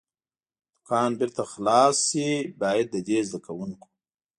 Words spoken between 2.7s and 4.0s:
د دې زده کوونکو.